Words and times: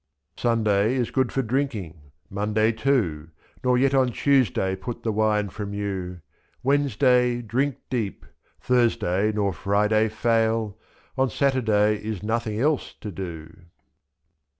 Sunday 0.35 0.95
is 0.95 1.11
good 1.11 1.31
for 1.31 1.43
drinking, 1.43 2.09
Monday 2.27 2.71
too. 2.71 3.29
Nor 3.63 3.77
yet 3.77 3.93
on 3.93 4.11
Tuesday 4.11 4.75
put 4.75 5.03
the 5.03 5.11
wine 5.11 5.49
from 5.49 5.75
you, 5.75 6.21
227.Wednesday 6.65 7.41
drink 7.43 7.75
deep, 7.91 8.25
Thursday 8.59 9.31
nor 9.31 9.53
Friday 9.53 10.09
fail— 10.09 10.75
On 11.19 11.29
Saturday 11.29 12.03
is 12.03 12.23
nothing 12.23 12.59
else 12.59 12.95
to 12.99 13.11
do. 13.11 13.47